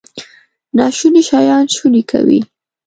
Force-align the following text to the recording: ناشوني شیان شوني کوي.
ناشوني 0.77 1.21
شیان 1.29 1.65
شوني 1.75 2.03
کوي. 2.11 2.39